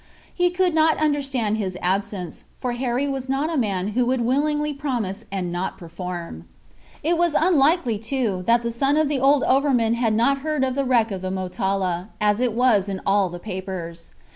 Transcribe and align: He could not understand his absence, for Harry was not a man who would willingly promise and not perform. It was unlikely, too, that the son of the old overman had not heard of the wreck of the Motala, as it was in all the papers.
He 0.33 0.49
could 0.49 0.73
not 0.73 0.97
understand 0.97 1.57
his 1.57 1.77
absence, 1.79 2.45
for 2.59 2.71
Harry 2.71 3.07
was 3.07 3.29
not 3.29 3.51
a 3.53 3.55
man 3.55 3.89
who 3.89 4.03
would 4.07 4.21
willingly 4.21 4.73
promise 4.73 5.25
and 5.31 5.51
not 5.51 5.77
perform. 5.77 6.45
It 7.03 7.19
was 7.19 7.35
unlikely, 7.37 7.99
too, 7.99 8.41
that 8.47 8.63
the 8.63 8.71
son 8.71 8.97
of 8.97 9.07
the 9.09 9.19
old 9.19 9.43
overman 9.43 9.93
had 9.93 10.15
not 10.15 10.39
heard 10.39 10.63
of 10.63 10.73
the 10.73 10.85
wreck 10.85 11.11
of 11.11 11.21
the 11.21 11.29
Motala, 11.29 12.09
as 12.19 12.39
it 12.39 12.53
was 12.53 12.89
in 12.89 12.99
all 13.05 13.29
the 13.29 13.37
papers. 13.37 14.09